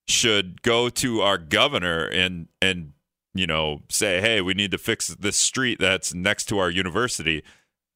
[0.09, 2.93] should go to our governor and and
[3.35, 7.43] you know say, "Hey, we need to fix this street that's next to our university."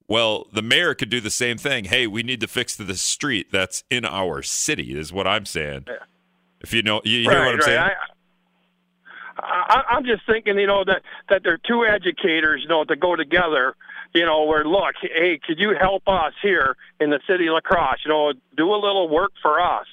[0.08, 1.86] Well, the mayor could do the same thing.
[1.86, 4.96] Hey, we need to fix the street that's in our city.
[4.96, 5.86] Is what I'm saying.
[6.60, 7.64] If you know, you, you hear what I'm right.
[7.64, 7.78] saying?
[7.78, 7.92] I,
[9.38, 13.16] I, I'm just thinking, you know, that that they're two educators, you know, to go
[13.16, 13.74] together.
[14.14, 17.60] You know, where look, hey, could you help us here in the city of La
[17.60, 17.98] Crosse?
[18.04, 19.86] You know, do a little work for us.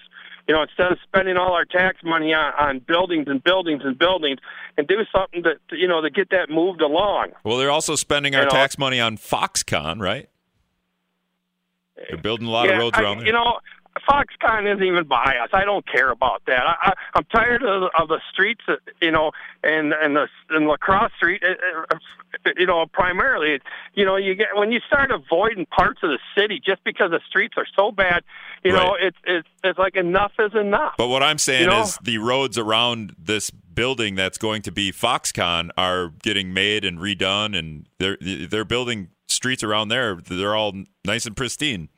[0.48, 3.98] You know, instead of spending all our tax money on, on buildings and buildings and
[3.98, 4.40] buildings,
[4.78, 7.30] and do something to, to you know to get that moved along.
[7.46, 10.30] Well, they're also spending our You know- tax money on Foxconn, right?
[12.10, 13.28] They're building a lot yeah, of roads I- around there.
[13.28, 13.60] You know,
[14.10, 15.50] Foxconn isn't even by us.
[15.54, 16.62] I don't care about that.
[16.66, 19.32] I, I, I'm tired of, of the streets, that, you know,
[19.64, 21.44] and and the and La Crosse Street.
[21.44, 21.98] uh, uh,
[22.58, 23.60] You know, primarily,
[23.94, 27.22] you know, you get when you start avoiding parts of the city just because the
[27.28, 28.24] streets are so bad.
[28.64, 30.94] You know, it's it's it's like enough is enough.
[30.98, 34.72] but what I'm saying you know- is the roads around this building that's going to
[34.72, 40.16] be Foxconn are getting made and redone, and they're they're building streets around there.
[40.16, 40.74] They're all
[41.06, 41.90] nice and pristine.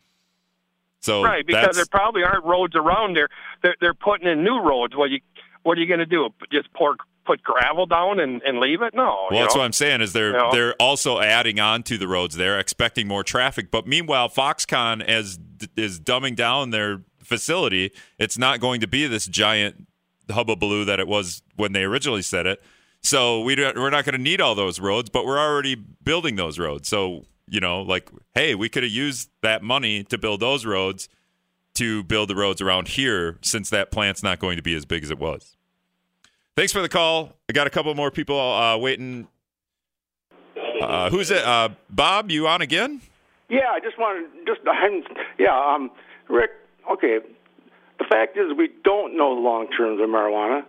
[1.05, 3.29] So right, because there probably aren't roads around there.
[3.61, 4.95] They're they're putting in new roads.
[4.95, 5.19] What you
[5.63, 6.29] what are you going to do?
[6.51, 8.93] Just pour put gravel down and, and leave it?
[8.93, 9.27] No.
[9.29, 9.61] Well, that's know?
[9.61, 10.51] what I'm saying is they're You know?
[10.51, 12.35] they're also adding on to the roads.
[12.35, 15.39] They're expecting more traffic, but meanwhile, Foxconn as
[15.75, 17.91] is dumbing down their facility.
[18.17, 19.87] It's not going to be this giant
[20.27, 22.63] hubbubaloo that it was when they originally said it.
[23.01, 26.35] So we don't, we're not going to need all those roads, but we're already building
[26.35, 26.89] those roads.
[26.89, 31.09] So you know, like, hey, we could have used that money to build those roads
[31.75, 35.03] to build the roads around here, since that plant's not going to be as big
[35.03, 35.55] as it was.
[36.55, 37.33] Thanks for the call.
[37.49, 39.27] I got a couple more people uh, waiting.
[40.81, 41.43] Uh, who's it?
[41.43, 43.01] Uh, Bob, you on again?
[43.49, 44.61] Yeah, I just wanted just
[45.37, 45.91] yeah, um,
[46.29, 46.51] Rick.
[46.91, 47.19] Okay,
[47.99, 50.63] the fact is we don't know the long terms of marijuana.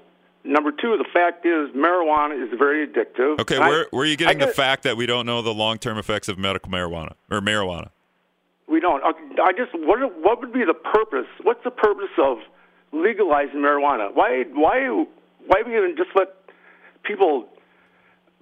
[0.46, 3.40] Number two, the fact is marijuana is very addictive.
[3.40, 5.52] Okay, And I- where, where are you getting the fact that we don't know the
[5.52, 7.90] long term effects of medical marijuana or marijuana?
[8.68, 9.02] We don't.
[9.04, 11.26] I just what what would be the purpose?
[11.42, 12.38] What's the purpose of
[12.92, 14.12] legalizing marijuana?
[14.14, 14.88] Why why
[15.46, 16.28] why we even just let
[17.04, 17.48] people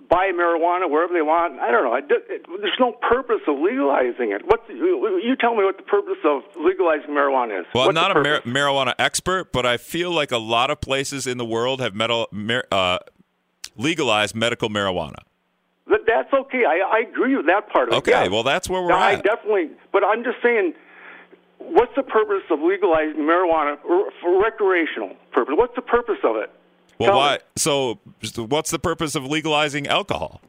[0.09, 1.59] buy marijuana wherever they want?
[1.61, 1.93] I don't know.
[1.95, 4.43] I, it, there's no purpose of legalizing it.
[4.45, 7.67] What's you tell me what the purpose of legalizing marijuana is?
[7.75, 10.81] Well, What's I'm not a mar- marijuana expert, but I feel like a lot of
[10.81, 12.99] places in the world have metal, mar- uh,
[13.77, 15.19] legalized medical marijuana.
[15.87, 16.65] That- That's okay.
[16.65, 17.97] I, I agree with that part of it.
[17.99, 18.29] Okay, yeah.
[18.29, 19.25] well, that's where we're No, I at.
[19.25, 19.71] definitely.
[19.93, 20.75] But I'm just saying,
[21.59, 25.55] what's the purpose of legalizing marijuana for for recreational purpose?
[25.57, 26.51] What's the purpose of it?
[26.99, 27.35] Well, tell why?
[27.35, 27.39] me.
[27.57, 27.99] So,
[28.37, 30.41] what's the purpose of legalizing alcohol?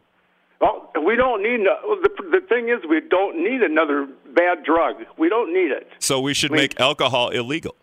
[0.61, 1.61] Well, we don't need.
[1.65, 4.95] The, the thing is, we don't need another bad drug.
[5.17, 5.89] We don't need it.
[5.99, 7.75] So we should We- make alcohol illegal.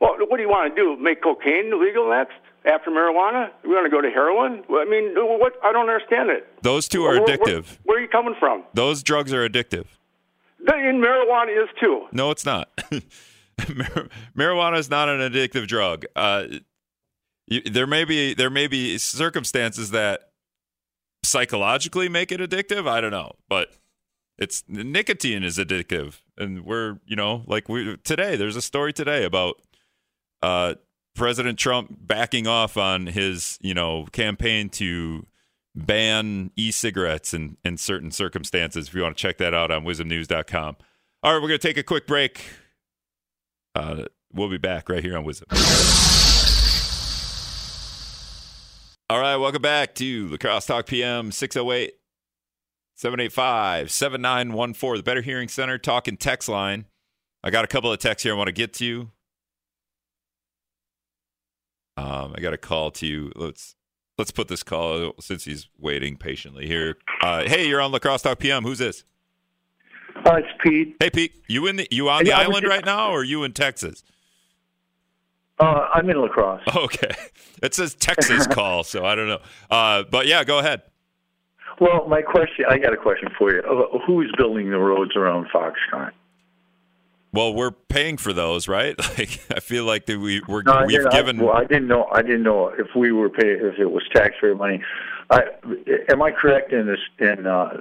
[0.00, 0.96] Well, what do you want to do?
[1.00, 2.32] Make cocaine illegal next
[2.64, 3.50] after marijuana?
[3.62, 4.64] We want to go to heroin?
[4.70, 5.54] I mean, what?
[5.62, 6.48] I don't understand it.
[6.62, 7.78] Those two are Where- where- addictive.
[7.84, 8.64] Where, are you coming from?
[8.72, 9.84] Those drugs are addictive.
[10.64, 12.06] The, and marijuana is too.
[12.12, 12.68] No, it's not.
[13.74, 16.04] Mar- Marijuana is not an addictive drug.
[16.16, 16.44] Uh,
[17.66, 20.30] there may be there may be circumstances that
[21.24, 22.88] psychologically make it addictive.
[22.88, 23.68] I don't know, but
[24.38, 28.36] it's nicotine is addictive, and we're you know like we today.
[28.36, 29.60] There's a story today about
[30.42, 30.74] uh,
[31.14, 35.26] President Trump backing off on his you know campaign to
[35.74, 38.88] ban e-cigarettes in, in certain circumstances.
[38.88, 40.76] If you want to check that out on wizmnews.com.
[41.22, 42.42] All right, we're going to take a quick break.
[43.74, 46.29] Uh, we'll be back right here on WIZM.
[49.10, 51.94] All right, welcome back to La Crosse Talk PM 608
[52.94, 56.84] 785 7914, the Better Hearing Center talking text line.
[57.42, 58.84] I got a couple of texts here I want to get to.
[58.84, 59.10] You.
[61.96, 63.32] Um, I got a call to you.
[63.34, 63.74] Let's
[64.16, 66.96] let's put this call since he's waiting patiently here.
[67.20, 68.62] Uh, hey, you're on La Crosse Talk PM.
[68.62, 69.02] Who's this?
[70.24, 70.94] Uh, it's Pete.
[71.00, 71.32] Hey, Pete.
[71.48, 74.04] You in the you on the Yeah, island just- right now, or you in Texas?
[75.60, 76.62] Uh, I'm in La Crosse.
[76.76, 77.14] Okay,
[77.62, 79.40] it says Texas call, so I don't know.
[79.70, 80.82] Uh, but yeah, go ahead.
[81.80, 83.60] Well, my question, I got a question for you.
[83.62, 86.10] Uh, Who's building the roads around Foxconn?
[87.32, 88.96] Well, we're paying for those, right?
[89.18, 91.40] Like I feel like that we we're, no, we've given.
[91.40, 92.08] I, well, I didn't know.
[92.12, 94.82] I didn't know if we were paying if it was taxpayer money.
[95.30, 95.42] I,
[96.10, 97.76] am I correct in this in uh,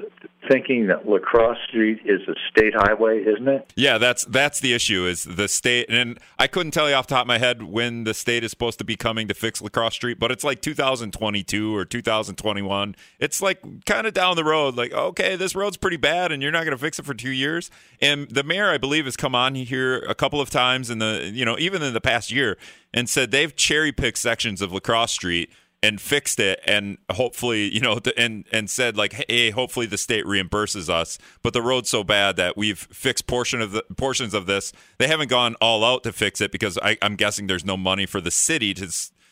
[0.48, 3.24] thinking that La Crosse Street is a state highway?
[3.24, 3.74] Isn't it?
[3.76, 5.08] Yeah, that's that's the issue.
[5.08, 8.04] Is the state, and I couldn't tell you off the top of my head when
[8.04, 10.62] the state is supposed to be coming to fix La Crosse Street, but it's like
[10.62, 12.96] 2022 or 2021.
[13.20, 14.76] It's like kind of down the road.
[14.76, 17.32] Like, okay, this road's pretty bad, and you're not going to fix it for two
[17.32, 17.72] years.
[18.00, 21.32] And the mayor, I believe, has come on here a couple of times in the
[21.34, 22.60] you know even in the past year
[22.94, 27.74] and said they've cherry picked sections of La Crosse Street and fixed it and hopefully
[27.74, 31.18] you know and and said like hey hopefully the state reimburses us.
[31.42, 34.74] But the road's so bad that we've fixed portion of the portions of this.
[34.98, 38.06] They haven't gone all out to fix it because I, i'm guessing there's no money
[38.06, 38.88] for the city to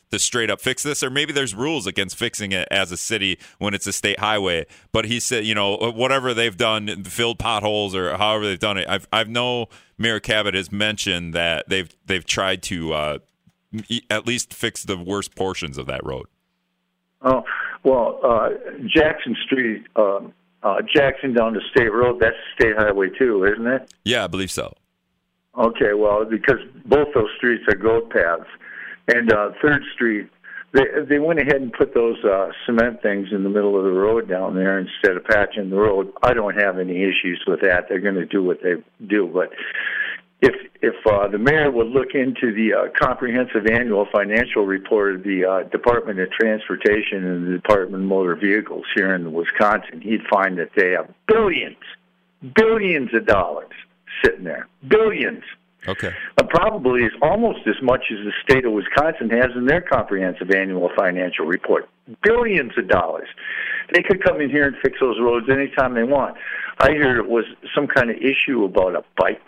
[0.10, 3.38] to straight up fix this or maybe there's rules against fixing it as a city
[3.58, 4.66] when it's a state highway.
[4.94, 8.88] But he said you know whatever they've done filled potholes or however they've done it
[8.88, 13.18] i've i've know mayor Kabat has mentioned that they've they've tried to uh
[14.10, 16.28] at least fix the worst portions of that road
[17.22, 17.44] Oh,
[17.84, 18.50] well, uh,
[18.88, 20.20] Jackson Street, uh,
[20.64, 22.20] uh, Jackson down to State Road.
[22.20, 23.94] That's state highway too, isn't it?
[24.04, 24.74] Yeah, I believe so.
[25.58, 28.48] Okay, well, because both those streets are goat paths,
[29.08, 30.30] and uh, Third Street,
[30.74, 33.92] they they went ahead and put those uh, cement things in the middle of the
[33.92, 36.14] road down there instead of patching the road.
[36.22, 37.86] I don't have any issues with that.
[37.90, 38.76] They're going to do what they
[39.08, 39.50] do, but
[40.42, 45.24] if if uh, the mayor would look into the uh, comprehensive annual financial report of
[45.24, 50.26] the uh, Department of Transportation and the Department of Motor Vehicles here in Wisconsin, he'd
[50.30, 51.78] find that they have billions,
[52.56, 53.72] billions of dollars
[54.24, 55.44] sitting there, billions.
[55.88, 56.14] Okay.
[56.38, 60.52] Uh, probably is almost as much as the state of Wisconsin has in their comprehensive
[60.52, 61.88] annual financial report.
[62.24, 63.28] Billions of dollars.
[63.94, 66.36] They could come in here and fix those roads anytime they want.
[66.80, 69.42] I hear it was some kind of issue about a bike,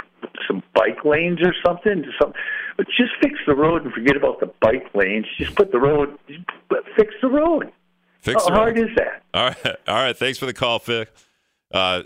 [0.47, 2.03] some bike lanes or something.
[2.21, 2.33] Some,
[2.77, 5.25] but just fix the road and forget about the bike lanes.
[5.37, 6.17] Just put the road,
[6.95, 7.71] fix the road.
[8.21, 8.89] Fix How the hard road.
[8.89, 9.23] is that?
[9.33, 9.65] All right.
[9.87, 10.17] All right.
[10.17, 11.11] Thanks for the call, Vic.
[11.73, 12.01] Uh,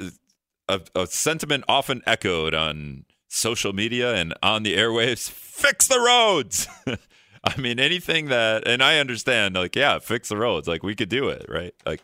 [0.70, 6.68] a, a sentiment often echoed on social media and on the airwaves fix the roads.
[7.44, 10.68] I mean, anything that, and I understand, like, yeah, fix the roads.
[10.68, 11.74] Like, we could do it, right?
[11.86, 12.02] Like,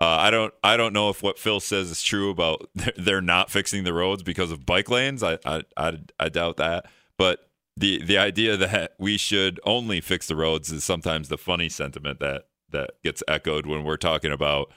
[0.00, 3.50] uh, I don't, I don't know if what Phil says is true about they're, not
[3.50, 5.22] fixing the roads because of bike lanes.
[5.22, 6.86] I, I, I, I doubt that.
[7.16, 11.68] But the, the idea that we should only fix the roads is sometimes the funny
[11.68, 14.72] sentiment that that gets echoed when we're talking about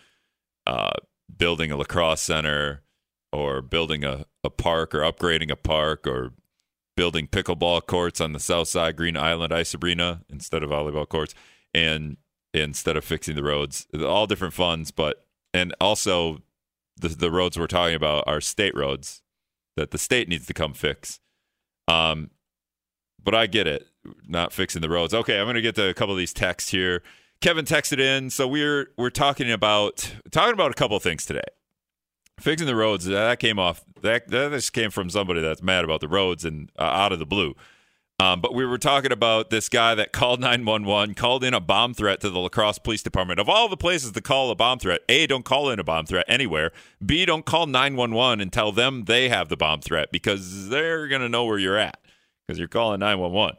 [0.68, 0.92] uh,
[1.36, 2.84] building a La Crosse Center
[3.32, 6.34] or building a, a park or upgrading a park or
[6.96, 11.34] building pickleball courts on the south side green island ice arena instead of volleyball courts
[11.74, 12.18] and
[12.54, 13.88] instead of fixing the roads.
[14.04, 16.42] All different funds but and also
[17.00, 19.22] the, the roads we're talking about are state roads
[19.76, 21.20] that the state needs to come fix.
[21.88, 22.32] Um
[23.24, 23.88] but i get it
[24.28, 25.14] not fixing the roads.
[25.14, 27.04] Okay i'm gonna get to a couple of these texts here.
[27.42, 31.42] Kevin texted in so we're we're talking about talking about a couple of things today.
[32.40, 36.02] Fixing the roads that came off that that just came from somebody that's mad about
[36.02, 37.54] the roads and uh, out of the blue
[38.20, 41.94] um, but we were talking about this guy that called 911 called in a bomb
[41.94, 44.80] threat to the La Crosse police department of all the places to call a bomb
[44.80, 46.72] threat a don't call in a bomb threat anywhere
[47.06, 51.22] b don't call 911 and tell them they have the bomb threat because they're going
[51.22, 52.00] to know where you're at
[52.46, 53.58] because you're calling 911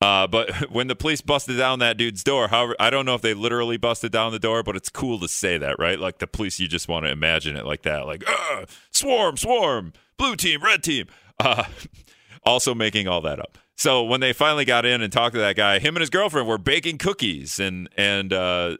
[0.00, 3.22] uh, but when the police busted down that dude's door, however, I don't know if
[3.22, 5.98] they literally busted down the door, but it's cool to say that, right?
[5.98, 9.92] Like the police, you just want to imagine it like that, like "Ugh, swarm, swarm,
[10.16, 11.06] blue team, red team.
[11.40, 11.64] Uh,
[12.44, 13.58] also making all that up.
[13.78, 16.48] So when they finally got in and talked to that guy, him and his girlfriend
[16.48, 18.76] were baking cookies, and and uh,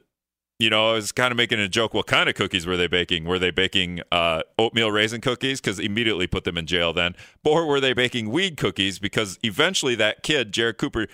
[0.58, 1.94] you know, I was kind of making a joke.
[1.94, 3.24] What kind of cookies were they baking?
[3.24, 5.60] Were they baking uh, oatmeal raisin cookies?
[5.60, 7.14] Because immediately put them in jail then.
[7.44, 8.98] Or were they baking weed cookies?
[8.98, 11.06] Because eventually that kid, Jared Cooper,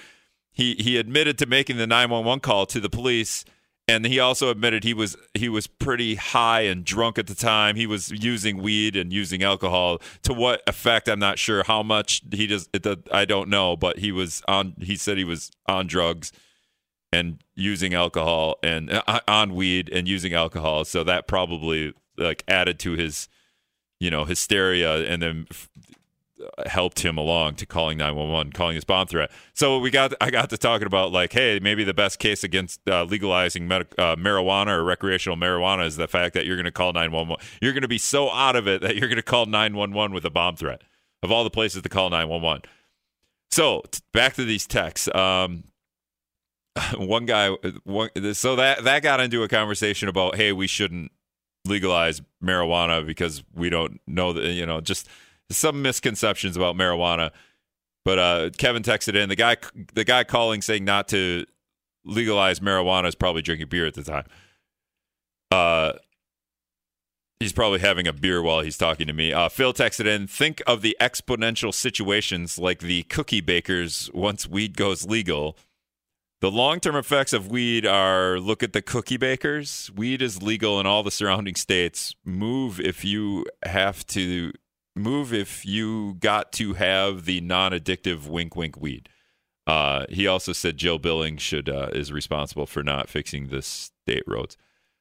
[0.50, 3.44] he he admitted to making the 911 call to the police.
[3.86, 7.76] And he also admitted he was he was pretty high and drunk at the time.
[7.76, 10.00] He was using weed and using alcohol.
[10.22, 11.06] To what effect?
[11.06, 11.64] I'm not sure.
[11.64, 12.68] How much he does?
[13.12, 13.76] I don't know.
[13.76, 14.74] But he was on.
[14.80, 16.32] He said he was on drugs
[17.14, 22.78] and using alcohol and uh, on weed and using alcohol so that probably like added
[22.80, 23.28] to his
[24.00, 25.46] you know hysteria and then
[26.66, 29.30] helped him along to calling 911 calling his bomb threat.
[29.52, 32.80] So we got i got to talking about like hey maybe the best case against
[32.88, 36.72] uh, legalizing medic- uh, marijuana or recreational marijuana is the fact that you're going to
[36.72, 39.46] call 911 you're going to be so out of it that you're going to call
[39.46, 40.82] 911 with a bomb threat.
[41.22, 42.62] Of all the places to call 911
[43.50, 45.08] So t- back to these texts.
[45.14, 45.64] Um,
[46.96, 47.50] one guy,
[47.84, 51.12] one, so that that got into a conversation about, hey, we shouldn't
[51.66, 55.08] legalize marijuana because we don't know that you know just
[55.50, 57.30] some misconceptions about marijuana.
[58.04, 59.56] But uh, Kevin texted in the guy
[59.94, 61.46] the guy calling saying not to
[62.04, 64.26] legalize marijuana is probably drinking beer at the time.
[65.50, 65.94] Uh,
[67.40, 69.32] he's probably having a beer while he's talking to me.
[69.32, 74.76] Uh, Phil texted in, think of the exponential situations like the cookie bakers once weed
[74.76, 75.56] goes legal.
[76.40, 79.90] The long term effects of weed are look at the cookie bakers.
[79.94, 82.14] Weed is legal in all the surrounding states.
[82.24, 84.52] Move if you have to
[84.94, 89.08] move if you got to have the non addictive wink wink weed.
[89.66, 94.24] Uh, he also said Joe Billings should uh, is responsible for not fixing the state
[94.26, 94.56] roads.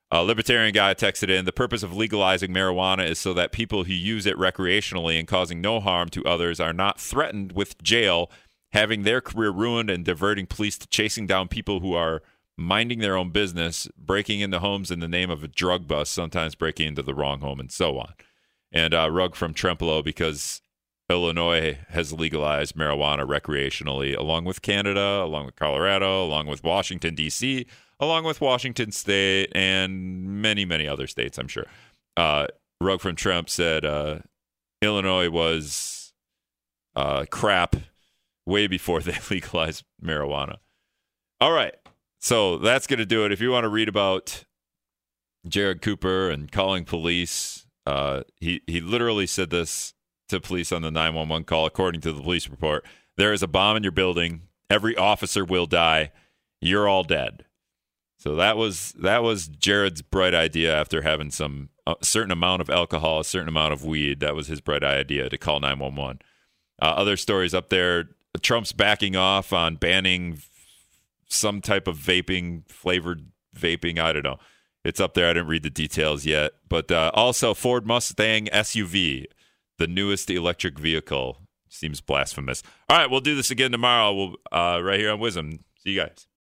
[0.09, 3.93] A libertarian guy texted in the purpose of legalizing marijuana is so that people who
[3.93, 8.29] use it recreationally and causing no harm to others are not threatened with jail
[8.73, 12.21] having their career ruined and diverting police to chasing down people who are
[12.57, 16.55] minding their own business, breaking into homes in the name of a drug bust, sometimes
[16.55, 18.13] breaking into the wrong home, and so on.
[18.73, 20.61] And uh, Rug from Trempealeau, because
[21.09, 27.67] Illinois has legalized marijuana recreationally, along with Canada, along with Colorado, along with Washington, D.C.,
[27.99, 31.65] along with Washington State, and many, many other states, I'm sure.
[32.17, 32.47] Uh,
[32.81, 34.19] Rug from Trump said uh,
[34.81, 36.13] Illinois was
[36.95, 37.75] uh, crap
[38.45, 40.57] way before they legalized marijuana.
[41.39, 41.75] All right.
[42.19, 43.31] So that's going to do it.
[43.31, 44.45] If you want to read about
[45.45, 49.93] Jared Cooper and calling police, uh, he, he literally said this
[50.29, 52.85] to police on the 911 call, according to the police report.
[53.17, 54.43] There is a bomb in your building.
[54.69, 56.11] Every officer will die.
[56.61, 57.45] You're all dead.
[58.17, 62.69] So that was that was Jared's bright idea after having some a certain amount of
[62.69, 64.21] alcohol, a certain amount of weed.
[64.21, 66.21] That was his bright idea to call 911.
[66.81, 68.07] Uh, other stories up there
[68.41, 70.41] Trump's backing off on banning
[71.27, 73.99] some type of vaping flavored vaping.
[73.99, 74.39] I don't know.
[74.83, 75.29] It's up there.
[75.29, 76.51] I didn't read the details yet.
[76.67, 79.25] But uh, also, Ford Mustang SUV,
[79.77, 82.63] the newest electric vehicle, seems blasphemous.
[82.89, 84.13] All right, we'll do this again tomorrow.
[84.13, 85.59] We'll uh, right here on WIZM.
[85.77, 86.27] See you guys.